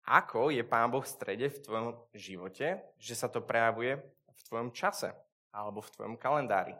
ako 0.04 0.52
je 0.52 0.62
Pán 0.62 0.92
Boh 0.92 1.02
v 1.02 1.08
strede 1.08 1.48
v 1.48 1.62
tvojom 1.64 1.88
živote, 2.12 2.84
že 3.00 3.14
sa 3.16 3.32
to 3.32 3.40
prejavuje 3.40 3.96
v 4.28 4.40
tvojom 4.44 4.70
čase 4.76 5.16
alebo 5.50 5.80
v 5.80 5.92
tvojom 5.96 6.14
kalendári. 6.20 6.76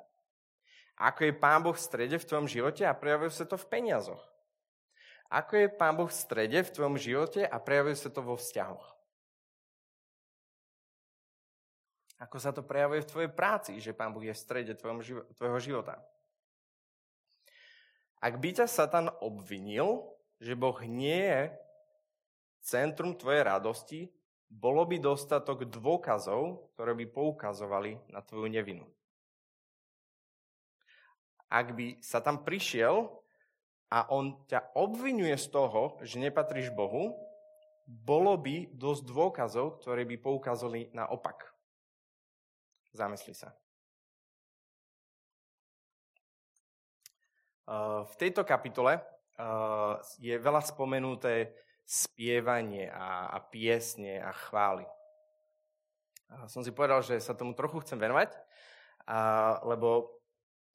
Ako 0.96 1.28
je 1.28 1.32
Pán 1.36 1.60
Boh 1.60 1.76
v 1.76 1.84
strede 1.84 2.16
v 2.16 2.24
tvojom 2.24 2.48
živote 2.48 2.88
a 2.88 2.96
prejavuje 2.96 3.28
sa 3.28 3.44
to 3.44 3.60
v 3.60 3.68
peniazoch. 3.68 4.24
Ako 5.28 5.52
je 5.60 5.68
Pán 5.68 5.92
Boh 5.92 6.08
v 6.08 6.16
strede 6.16 6.64
v 6.64 6.72
tvojom 6.72 6.96
živote 6.96 7.44
a 7.44 7.56
prejavuje 7.60 7.96
sa 8.00 8.08
to 8.08 8.24
vo 8.24 8.40
vzťahoch. 8.40 8.96
Ako 12.16 12.36
sa 12.40 12.48
to 12.48 12.64
prejavuje 12.64 13.04
v 13.04 13.10
tvojej 13.12 13.28
práci, 13.28 13.76
že 13.76 13.92
Pán 13.92 14.16
Boh 14.16 14.24
je 14.24 14.32
v 14.32 14.40
strede 14.40 14.72
tvojho 15.36 15.60
života. 15.60 16.00
Ak 18.16 18.40
by 18.40 18.64
ťa 18.64 18.64
Satan 18.64 19.12
obvinil, 19.20 20.00
že 20.40 20.56
Boh 20.56 20.80
nie 20.88 21.20
je 21.20 21.52
centrum 22.64 23.12
tvojej 23.12 23.44
radosti, 23.44 24.00
bolo 24.48 24.88
by 24.88 24.96
dostatok 24.96 25.68
dôkazov, 25.68 26.72
ktoré 26.72 26.96
by 26.96 27.04
poukazovali 27.12 28.00
na 28.08 28.24
tvoju 28.24 28.48
nevinu 28.48 28.88
ak 31.50 31.66
by 31.74 31.86
sa 32.02 32.18
tam 32.22 32.42
prišiel 32.42 33.06
a 33.92 34.10
on 34.10 34.34
ťa 34.50 34.74
obvinuje 34.74 35.34
z 35.38 35.46
toho, 35.50 35.98
že 36.02 36.18
nepatríš 36.18 36.74
Bohu, 36.74 37.14
bolo 37.86 38.34
by 38.34 38.74
dosť 38.74 39.02
dôkazov, 39.06 39.78
ktoré 39.78 40.02
by 40.02 40.18
poukázali 40.18 40.90
na 40.90 41.06
opak. 41.06 41.54
Zamysli 42.90 43.36
sa. 43.36 43.54
v 48.06 48.14
tejto 48.14 48.46
kapitole 48.46 49.02
je 50.22 50.34
veľa 50.38 50.62
spomenuté 50.62 51.50
spievanie 51.86 52.90
a, 52.90 53.30
a 53.30 53.38
piesne 53.42 54.22
a 54.22 54.30
chvály. 54.30 54.86
Som 56.50 56.66
si 56.66 56.74
povedal, 56.74 57.02
že 57.02 57.22
sa 57.22 57.34
tomu 57.34 57.54
trochu 57.54 57.78
chcem 57.86 57.98
venovať, 57.98 58.34
lebo 59.62 60.15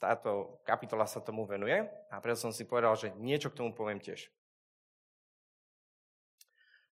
táto 0.01 0.58
kapitola 0.65 1.05
sa 1.05 1.22
tomu 1.22 1.46
venuje 1.46 1.86
a 2.10 2.17
preto 2.17 2.41
som 2.41 2.50
si 2.50 2.65
povedal, 2.65 2.98
že 2.98 3.13
niečo 3.22 3.53
k 3.53 3.62
tomu 3.62 3.70
poviem 3.70 4.01
tiež. 4.01 4.34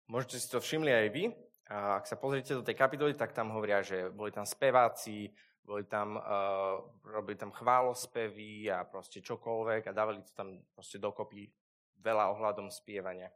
Môžete 0.06 0.38
si 0.38 0.48
to 0.50 0.62
všimli 0.62 0.94
aj 0.94 1.08
vy. 1.10 1.24
A 1.70 2.01
ak 2.01 2.10
sa 2.10 2.18
pozriete 2.18 2.58
do 2.58 2.66
tej 2.66 2.74
kapitoly, 2.74 3.13
tak 3.13 3.30
tam 3.30 3.54
hovoria, 3.54 3.86
že 3.86 4.10
boli 4.10 4.34
tam 4.34 4.42
speváci, 4.42 5.30
boli 5.62 5.86
tam, 5.86 6.18
uh, 6.18 6.82
robili 7.06 7.38
tam 7.38 7.54
chválospevy 7.54 8.74
a 8.74 8.89
proste 8.89 9.22
čokoľvek 9.22 9.86
a 9.86 9.94
dávali 9.94 10.25
to 10.25 10.34
tam 10.34 10.66
proste 10.74 10.98
dokopy 10.98 11.46
veľa 12.01 12.34
ohľadom 12.34 12.74
spievania. 12.74 13.30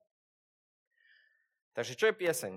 Takže 1.78 1.94
čo 1.94 2.10
je 2.10 2.18
pieseň? 2.18 2.54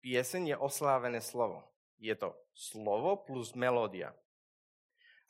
Pieseň 0.00 0.42
je 0.52 0.56
oslávené 0.56 1.20
slovo. 1.20 1.68
Je 2.00 2.16
to 2.16 2.32
slovo 2.56 3.20
plus 3.20 3.52
melódia. 3.52 4.16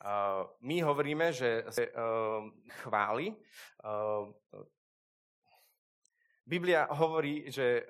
Uh, 0.03 0.51
my 0.67 0.83
hovoríme, 0.83 1.31
že 1.31 1.63
uh, 1.63 2.51
chváli. 2.83 3.31
Uh, 3.87 4.35
Biblia 6.43 6.91
hovorí, 6.91 7.47
že 7.55 7.87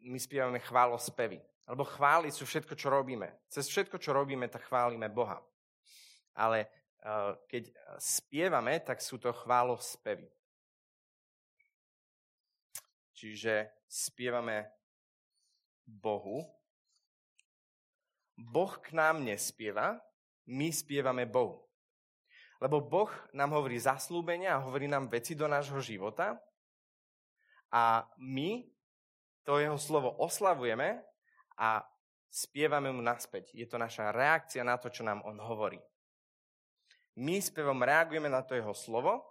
my 0.00 0.16
spievame 0.16 0.56
chválospevy. 0.56 1.36
Lebo 1.68 1.84
chváli 1.84 2.32
sú 2.32 2.48
všetko, 2.48 2.72
čo 2.80 2.88
robíme. 2.88 3.44
Cez 3.46 3.68
všetko, 3.68 4.00
čo 4.00 4.16
robíme, 4.16 4.48
tak 4.48 4.64
chválime 4.64 5.12
Boha. 5.12 5.36
Ale 6.32 6.64
keď 7.44 7.70
spievame, 8.00 8.80
tak 8.80 9.04
sú 9.04 9.20
to 9.20 9.36
chválospevy. 9.36 10.26
Čiže 13.12 13.84
spievame 13.84 14.72
Bohu. 15.84 16.40
Boh 18.32 18.74
k 18.80 18.96
nám 18.96 19.20
nespieva, 19.22 20.00
my 20.48 20.68
spievame 20.72 21.24
Bohu. 21.24 21.64
Lebo 22.62 22.80
Boh 22.80 23.12
nám 23.36 23.52
hovorí 23.56 23.76
zaslúbenia 23.76 24.56
a 24.56 24.64
hovorí 24.64 24.88
nám 24.88 25.10
veci 25.10 25.36
do 25.36 25.44
nášho 25.44 25.80
života 25.84 26.38
a 27.68 28.06
my 28.16 28.64
to 29.44 29.60
jeho 29.60 29.76
slovo 29.76 30.16
oslavujeme 30.16 31.02
a 31.60 31.84
spievame 32.32 32.88
mu 32.88 33.04
naspäť. 33.04 33.52
Je 33.52 33.66
to 33.68 33.76
naša 33.76 34.14
reakcia 34.14 34.64
na 34.64 34.80
to, 34.80 34.88
čo 34.88 35.04
nám 35.04 35.20
on 35.28 35.36
hovorí. 35.38 35.78
My 37.14 37.38
spevom 37.38 37.78
reagujeme 37.78 38.26
na 38.26 38.42
to 38.42 38.58
jeho 38.58 38.74
slovo 38.74 39.22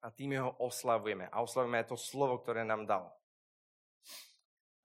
a 0.00 0.08
tým 0.08 0.40
ho 0.40 0.56
oslavujeme. 0.60 1.28
A 1.28 1.44
oslavujeme 1.44 1.84
aj 1.84 1.92
to 1.92 1.98
slovo, 2.00 2.40
ktoré 2.40 2.64
nám 2.64 2.88
dal. 2.88 3.04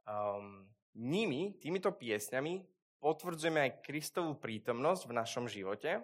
Um, 0.03 0.67
nimi, 0.95 1.55
týmito 1.61 1.91
piesňami, 1.95 2.65
potvrdzujeme 2.99 3.59
aj 3.63 3.81
Kristovú 3.83 4.35
prítomnosť 4.37 5.07
v 5.07 5.15
našom 5.15 5.45
živote, 5.47 6.03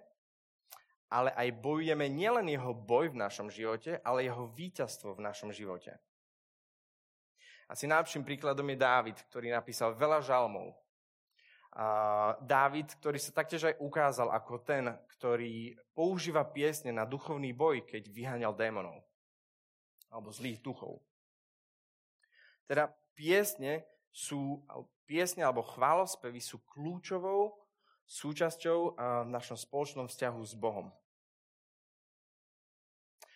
ale 1.12 1.30
aj 1.38 1.62
bojujeme 1.62 2.10
nielen 2.10 2.50
jeho 2.50 2.74
boj 2.74 3.14
v 3.14 3.22
našom 3.22 3.54
živote, 3.54 4.02
ale 4.02 4.26
jeho 4.26 4.50
víťazstvo 4.52 5.16
v 5.16 5.24
našom 5.24 5.54
živote. 5.54 5.96
Asi 7.70 7.86
najlepším 7.86 8.26
príkladom 8.26 8.66
je 8.74 8.78
Dávid, 8.78 9.18
ktorý 9.30 9.54
napísal 9.54 9.94
veľa 9.98 10.22
žalmov. 10.26 10.74
Dávid, 12.46 12.88
ktorý 13.04 13.20
sa 13.20 13.36
taktiež 13.36 13.68
aj 13.68 13.76
ukázal 13.84 14.32
ako 14.32 14.64
ten, 14.64 14.96
ktorý 15.18 15.76
používa 15.92 16.48
piesne 16.48 16.96
na 16.96 17.04
duchovný 17.04 17.52
boj, 17.52 17.84
keď 17.84 18.08
vyháňal 18.08 18.56
démonov 18.56 19.04
alebo 20.08 20.32
zlých 20.32 20.64
duchov. 20.64 21.04
Teda 22.64 22.88
piesne 23.12 23.84
sú, 24.08 24.64
piesne 25.06 25.46
alebo 25.46 25.62
chválospevy 25.62 26.42
sú 26.42 26.62
kľúčovou 26.66 27.54
súčasťou 28.06 28.98
v 29.26 29.30
našom 29.30 29.58
spoločnom 29.58 30.06
vzťahu 30.10 30.42
s 30.46 30.54
Bohom. 30.54 30.94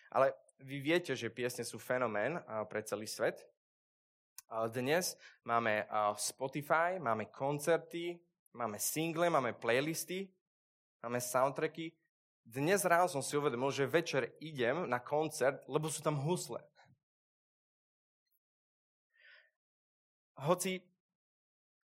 Ale 0.10 0.34
vy 0.62 0.82
viete, 0.82 1.14
že 1.14 1.30
piesne 1.30 1.62
sú 1.66 1.78
fenomén 1.78 2.42
pre 2.70 2.82
celý 2.82 3.06
svet. 3.06 3.46
Dnes 4.74 5.14
máme 5.46 5.86
Spotify, 6.18 6.98
máme 6.98 7.30
koncerty, 7.30 8.18
máme 8.58 8.82
single, 8.82 9.30
máme 9.30 9.54
playlisty, 9.54 10.30
máme 11.06 11.22
soundtracky. 11.22 11.94
Dnes 12.42 12.82
ráno 12.82 13.06
som 13.06 13.22
si 13.22 13.38
uvedomil, 13.38 13.70
že 13.70 13.86
večer 13.86 14.34
idem 14.42 14.90
na 14.90 14.98
koncert, 14.98 15.62
lebo 15.70 15.86
sú 15.86 16.02
tam 16.02 16.18
husle. 16.18 16.66
hoci 20.40 20.80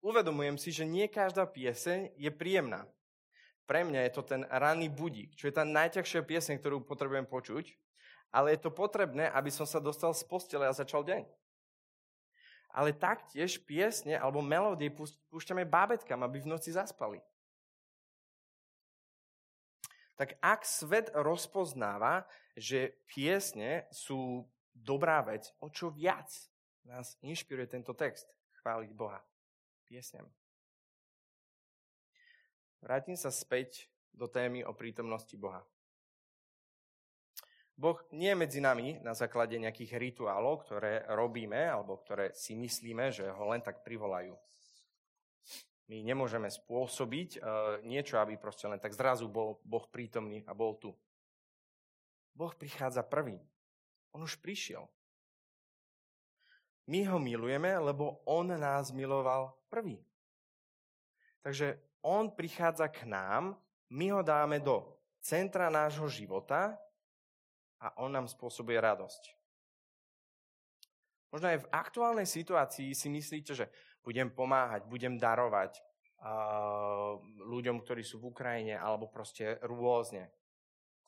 uvedomujem 0.06 0.62
si, 0.62 0.70
že 0.70 0.86
nie 0.86 1.10
každá 1.10 1.50
pieseň 1.50 2.14
je 2.14 2.30
príjemná. 2.30 2.86
Pre 3.66 3.82
mňa 3.82 4.06
je 4.06 4.12
to 4.14 4.22
ten 4.22 4.46
ranný 4.54 4.94
budík, 4.94 5.34
čo 5.34 5.50
je 5.50 5.58
tá 5.58 5.66
najťažšia 5.66 6.22
pieseň, 6.22 6.62
ktorú 6.62 6.86
potrebujem 6.86 7.26
počuť, 7.26 7.74
ale 8.30 8.54
je 8.54 8.62
to 8.62 8.70
potrebné, 8.70 9.26
aby 9.34 9.50
som 9.50 9.66
sa 9.66 9.82
dostal 9.82 10.14
z 10.14 10.22
postele 10.30 10.70
a 10.70 10.78
začal 10.78 11.02
deň. 11.02 11.26
Ale 12.70 12.94
taktiež 12.94 13.58
piesne 13.66 14.14
alebo 14.14 14.46
melódie 14.46 14.94
púšťame 15.34 15.66
bábetkám, 15.66 16.22
aby 16.22 16.46
v 16.46 16.52
noci 16.54 16.70
zaspali. 16.70 17.18
Tak 20.14 20.38
ak 20.38 20.62
svet 20.64 21.10
rozpoznáva, 21.18 22.30
že 22.54 22.94
piesne 23.10 23.90
sú 23.90 24.46
dobrá 24.72 25.26
vec, 25.26 25.50
o 25.58 25.72
čo 25.72 25.90
viac 25.90 26.30
nás 26.86 27.18
inšpiruje 27.26 27.68
tento 27.80 27.98
text 27.98 28.30
chváliť 28.62 28.92
Boha 28.94 29.20
piesňami. 29.86 30.34
Vrátim 32.82 33.18
sa 33.18 33.34
späť 33.34 33.90
do 34.14 34.30
témy 34.30 34.62
o 34.62 34.74
prítomnosti 34.74 35.34
Boha. 35.34 35.66
Boh 37.76 38.00
nie 38.16 38.32
je 38.32 38.40
medzi 38.40 38.60
nami 38.64 39.04
na 39.04 39.12
základe 39.12 39.60
nejakých 39.60 40.00
rituálov, 40.00 40.64
ktoré 40.64 41.04
robíme 41.12 41.60
alebo 41.60 42.00
ktoré 42.00 42.32
si 42.32 42.56
myslíme, 42.56 43.12
že 43.12 43.28
ho 43.28 43.44
len 43.52 43.60
tak 43.60 43.84
privolajú. 43.84 44.32
My 45.92 46.02
nemôžeme 46.02 46.48
spôsobiť 46.48 47.30
uh, 47.38 47.42
niečo, 47.84 48.18
aby 48.18 48.40
proste 48.40 48.66
len 48.66 48.80
tak 48.80 48.96
zrazu 48.96 49.28
bol 49.28 49.62
Boh 49.62 49.86
prítomný 49.92 50.42
a 50.48 50.56
bol 50.56 50.80
tu. 50.80 50.96
Boh 52.32 52.56
prichádza 52.56 53.04
prvý. 53.04 53.38
On 54.16 54.24
už 54.24 54.40
prišiel. 54.40 54.88
My 56.86 57.02
ho 57.10 57.18
milujeme, 57.18 57.74
lebo 57.82 58.22
on 58.30 58.54
nás 58.54 58.94
miloval 58.94 59.58
prvý. 59.70 59.98
Takže 61.42 61.82
on 62.06 62.30
prichádza 62.30 62.90
k 62.94 63.10
nám, 63.10 63.58
my 63.90 64.06
ho 64.14 64.22
dáme 64.22 64.62
do 64.62 64.98
centra 65.22 65.74
nášho 65.74 66.06
života 66.06 66.78
a 67.82 67.94
on 68.02 68.14
nám 68.14 68.30
spôsobuje 68.30 68.78
radosť. 68.78 69.34
Možno 71.34 71.52
aj 71.52 71.60
v 71.66 71.72
aktuálnej 71.74 72.30
situácii 72.30 72.94
si 72.94 73.10
myslíte, 73.10 73.52
že 73.58 73.68
budem 74.06 74.30
pomáhať, 74.30 74.86
budem 74.86 75.18
darovať 75.18 75.82
uh, 76.22 77.18
ľuďom, 77.50 77.82
ktorí 77.82 78.06
sú 78.06 78.22
v 78.22 78.30
Ukrajine, 78.30 78.78
alebo 78.78 79.10
proste 79.10 79.58
rôzne. 79.66 80.30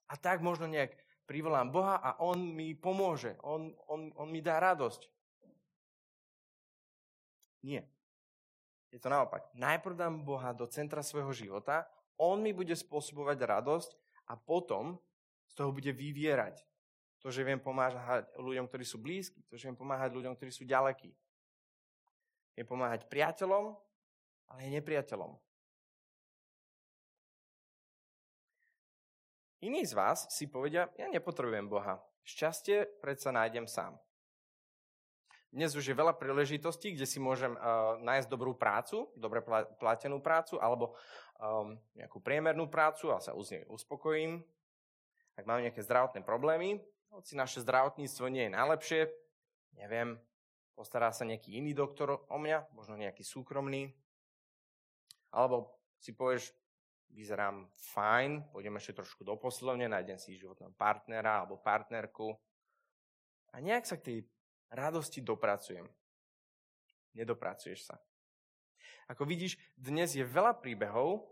A 0.10 0.18
tak 0.18 0.42
možno 0.42 0.66
nejak 0.66 0.98
privolám 1.30 1.70
Boha 1.70 2.02
a 2.02 2.18
On 2.20 2.36
mi 2.36 2.74
pomôže, 2.74 3.38
On, 3.46 3.72
on, 3.88 4.12
on 4.18 4.28
mi 4.28 4.42
dá 4.42 4.58
radosť. 4.60 5.17
Nie. 7.64 7.86
Je 8.92 9.00
to 9.02 9.12
naopak. 9.12 9.50
Najprv 9.54 9.96
dám 9.98 10.16
Boha 10.24 10.56
do 10.56 10.66
centra 10.70 11.04
svojho 11.04 11.34
života, 11.36 11.86
On 12.18 12.42
mi 12.42 12.50
bude 12.50 12.74
spôsobovať 12.74 13.38
radosť 13.46 13.94
a 14.26 14.34
potom 14.34 14.98
z 15.46 15.54
toho 15.54 15.70
bude 15.70 15.94
vyvierať. 15.94 16.66
To, 17.22 17.30
že 17.30 17.46
viem 17.46 17.62
pomáhať 17.62 18.26
ľuďom, 18.38 18.66
ktorí 18.66 18.86
sú 18.86 18.98
blízki, 18.98 19.46
to, 19.50 19.54
že 19.58 19.70
viem 19.70 19.78
pomáhať 19.78 20.18
ľuďom, 20.18 20.34
ktorí 20.34 20.50
sú 20.50 20.66
ďalekí. 20.66 21.14
Viem 22.58 22.66
pomáhať 22.66 23.06
priateľom, 23.06 23.78
ale 24.50 24.60
aj 24.66 24.72
nepriateľom. 24.82 25.38
Iní 29.62 29.82
z 29.86 29.94
vás 29.98 30.30
si 30.30 30.46
povedia, 30.46 30.90
ja 30.98 31.10
nepotrebujem 31.10 31.66
Boha. 31.66 31.98
Šťastie 32.22 33.02
predsa 33.02 33.34
nájdem 33.34 33.66
sám. 33.66 33.98
Dnes 35.48 35.72
už 35.72 35.88
je 35.88 35.96
veľa 35.96 36.20
príležitostí, 36.20 36.92
kde 36.92 37.08
si 37.08 37.24
môžem 37.24 37.56
uh, 37.56 37.96
nájsť 38.04 38.28
dobrú 38.28 38.52
prácu, 38.60 39.08
dobre 39.16 39.40
platenú 39.80 40.20
prácu, 40.20 40.60
alebo 40.60 41.00
um, 41.40 41.80
nejakú 41.96 42.20
priemernú 42.20 42.68
prácu 42.68 43.16
a 43.16 43.24
sa 43.24 43.32
uz 43.32 43.56
nej 43.56 43.64
uspokojím. 43.72 44.44
Ak 45.40 45.48
mám 45.48 45.64
nejaké 45.64 45.80
zdravotné 45.88 46.28
problémy, 46.28 46.84
hoci 47.16 47.40
naše 47.40 47.64
zdravotníctvo 47.64 48.26
nie 48.28 48.52
je 48.52 48.56
najlepšie, 48.60 49.02
neviem, 49.80 50.20
postará 50.76 51.16
sa 51.16 51.24
nejaký 51.24 51.56
iný 51.56 51.72
doktor 51.72 52.28
o 52.28 52.38
mňa, 52.38 52.76
možno 52.76 53.00
nejaký 53.00 53.24
súkromný. 53.24 53.96
Alebo 55.32 55.80
si 55.98 56.12
povieš, 56.12 56.52
vyzerám 57.08 57.72
fajn, 57.96 58.52
pôjdem 58.52 58.76
ešte 58.76 59.00
trošku 59.00 59.24
do 59.24 59.40
posilovne, 59.40 59.88
nájdem 59.88 60.20
si 60.20 60.36
životného 60.36 60.76
partnera 60.76 61.40
alebo 61.42 61.56
partnerku 61.56 62.36
a 63.56 63.64
nejak 63.64 63.88
sa 63.88 63.96
k 63.96 64.06
tej 64.06 64.20
radosti 64.72 65.24
dopracujem. 65.24 65.88
Nedopracuješ 67.16 67.90
sa. 67.90 67.96
Ako 69.08 69.24
vidíš, 69.24 69.56
dnes 69.80 70.14
je 70.14 70.28
veľa 70.28 70.60
príbehov, 70.60 71.32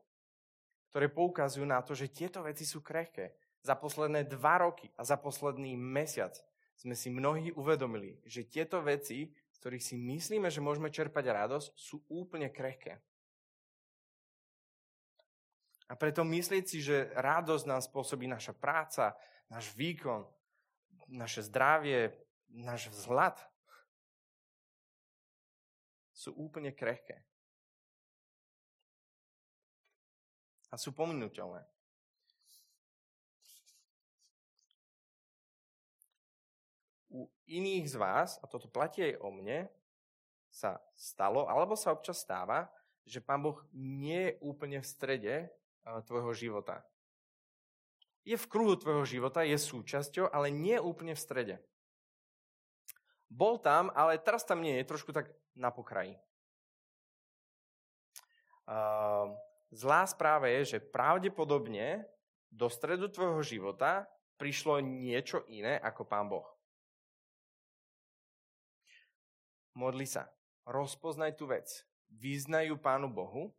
ktoré 0.90 1.12
poukazujú 1.12 1.68
na 1.68 1.84
to, 1.84 1.92
že 1.92 2.08
tieto 2.08 2.40
veci 2.40 2.64
sú 2.64 2.80
krehké. 2.80 3.36
Za 3.60 3.76
posledné 3.76 4.24
dva 4.30 4.64
roky 4.64 4.88
a 4.96 5.04
za 5.04 5.20
posledný 5.20 5.76
mesiac 5.76 6.32
sme 6.80 6.96
si 6.96 7.12
mnohí 7.12 7.52
uvedomili, 7.52 8.16
že 8.24 8.48
tieto 8.48 8.80
veci, 8.80 9.28
z 9.28 9.58
ktorých 9.60 9.84
si 9.84 9.96
myslíme, 10.00 10.48
že 10.48 10.64
môžeme 10.64 10.88
čerpať 10.88 11.26
radosť, 11.36 11.68
sú 11.76 12.00
úplne 12.08 12.48
krehké. 12.48 13.00
A 15.86 15.94
preto 15.94 16.26
myslieť 16.26 16.64
si, 16.66 16.82
že 16.82 17.14
radosť 17.14 17.66
nám 17.70 17.82
spôsobí 17.84 18.26
naša 18.26 18.58
práca, 18.58 19.14
náš 19.52 19.70
výkon, 19.78 20.26
naše 21.12 21.46
zdravie, 21.46 22.25
náš 22.56 22.88
vzhľad, 22.88 23.36
sú 26.16 26.32
úplne 26.40 26.72
krehké. 26.72 27.20
A 30.72 30.80
sú 30.80 30.96
pominuteľné. 30.96 31.68
U 37.12 37.28
iných 37.48 37.86
z 37.92 37.96
vás, 37.96 38.40
a 38.40 38.48
toto 38.48 38.68
platí 38.72 39.04
aj 39.04 39.20
o 39.24 39.30
mne, 39.32 39.68
sa 40.52 40.80
stalo, 40.96 41.48
alebo 41.52 41.76
sa 41.76 41.92
občas 41.92 42.24
stáva, 42.24 42.72
že 43.04 43.20
Pán 43.20 43.44
Boh 43.44 43.60
nie 43.76 44.32
je 44.32 44.38
úplne 44.40 44.80
v 44.80 44.88
strede 44.88 45.36
tvojho 46.08 46.32
života. 46.32 46.82
Je 48.26 48.40
v 48.40 48.50
kruhu 48.50 48.74
tvojho 48.80 49.06
života, 49.06 49.46
je 49.46 49.60
súčasťou, 49.60 50.32
ale 50.32 50.50
nie 50.50 50.80
úplne 50.80 51.14
v 51.14 51.22
strede. 51.22 51.56
Bol 53.30 53.60
tam, 53.60 53.92
ale 53.98 54.22
teraz 54.22 54.46
tam 54.46 54.62
nie 54.62 54.80
je, 54.80 54.90
trošku 54.90 55.12
tak 55.12 55.32
na 55.58 55.74
pokraji. 55.74 56.16
Zlá 59.70 60.02
správa 60.08 60.50
je, 60.50 60.78
že 60.78 60.86
pravdepodobne 60.86 62.06
do 62.50 62.72
stredu 62.72 63.12
tvojho 63.12 63.44
života 63.44 64.08
prišlo 64.40 64.80
niečo 64.82 65.44
iné 65.52 65.78
ako 65.80 66.08
Pán 66.08 66.32
Boh. 66.32 66.48
Modli 69.76 70.08
sa. 70.08 70.32
Rozpoznaj 70.66 71.36
tú 71.36 71.52
vec. 71.52 71.68
Vyznaj 72.10 72.72
ju 72.72 72.80
Pánu 72.80 73.12
Bohu 73.12 73.52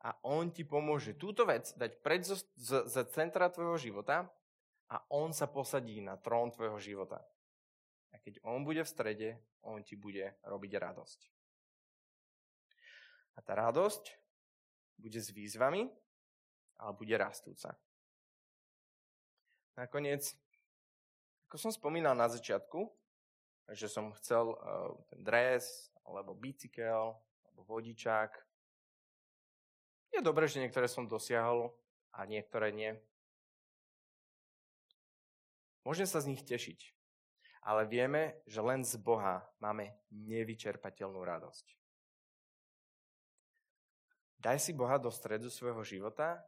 a 0.00 0.16
on 0.24 0.48
ti 0.48 0.64
pomôže 0.64 1.18
túto 1.18 1.44
vec 1.44 1.74
dať 1.76 2.00
pred 2.00 2.24
z 2.24 2.96
centra 3.12 3.50
tvojho 3.52 3.76
života 3.76 4.30
a 4.88 4.96
on 5.12 5.34
sa 5.36 5.50
posadí 5.50 6.00
na 6.00 6.16
trón 6.16 6.48
tvojho 6.48 6.80
života. 6.80 7.20
A 8.12 8.18
keď 8.18 8.40
on 8.44 8.64
bude 8.64 8.82
v 8.84 8.88
strede, 8.88 9.28
on 9.62 9.84
ti 9.84 9.94
bude 9.94 10.34
robiť 10.44 10.72
radosť. 10.80 11.20
A 13.36 13.44
tá 13.44 13.54
radosť 13.54 14.18
bude 14.98 15.20
s 15.20 15.30
výzvami, 15.30 15.86
ale 16.78 16.92
bude 16.98 17.14
rastúca. 17.14 17.76
Nakoniec, 19.78 20.34
ako 21.46 21.56
som 21.56 21.70
spomínal 21.70 22.18
na 22.18 22.26
začiatku, 22.26 22.90
že 23.70 23.86
som 23.86 24.10
chcel 24.18 24.56
uh, 24.56 24.90
ten 25.12 25.22
dres, 25.22 25.92
alebo 26.02 26.34
bicykel, 26.34 27.14
alebo 27.46 27.60
vodičák, 27.68 28.32
je 30.08 30.20
dobré, 30.24 30.48
že 30.48 30.58
niektoré 30.58 30.88
som 30.88 31.06
dosiahol 31.06 31.70
a 32.16 32.24
niektoré 32.24 32.72
nie. 32.72 32.96
Môžem 35.84 36.08
sa 36.08 36.18
z 36.18 36.34
nich 36.34 36.42
tešiť, 36.42 36.97
ale 37.68 37.84
vieme, 37.84 38.40
že 38.48 38.64
len 38.64 38.80
z 38.80 38.96
Boha 38.96 39.44
máme 39.60 39.92
nevyčerpateľnú 40.08 41.20
radosť. 41.20 41.76
Daj 44.40 44.56
si 44.56 44.72
Boha 44.72 44.96
do 44.96 45.12
stredu 45.12 45.52
svojho 45.52 45.84
života 45.84 46.40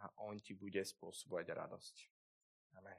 a 0.00 0.08
On 0.24 0.32
ti 0.40 0.56
bude 0.56 0.80
spôsobovať 0.80 1.46
radosť. 1.52 1.96
Amen. 2.80 2.96